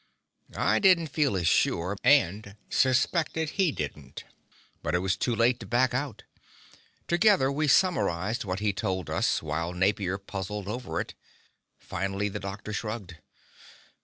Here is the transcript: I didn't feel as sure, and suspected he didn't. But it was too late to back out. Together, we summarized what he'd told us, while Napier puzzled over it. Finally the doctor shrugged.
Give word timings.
I 0.57 0.79
didn't 0.79 1.09
feel 1.09 1.37
as 1.37 1.45
sure, 1.47 1.95
and 2.03 2.55
suspected 2.71 3.51
he 3.51 3.71
didn't. 3.71 4.23
But 4.81 4.95
it 4.95 4.97
was 4.97 5.15
too 5.15 5.35
late 5.35 5.59
to 5.59 5.67
back 5.67 5.93
out. 5.93 6.23
Together, 7.07 7.51
we 7.51 7.67
summarized 7.67 8.43
what 8.43 8.61
he'd 8.61 8.77
told 8.77 9.11
us, 9.11 9.43
while 9.43 9.73
Napier 9.73 10.17
puzzled 10.17 10.67
over 10.67 10.99
it. 10.99 11.13
Finally 11.77 12.29
the 12.29 12.39
doctor 12.39 12.73
shrugged. 12.73 13.17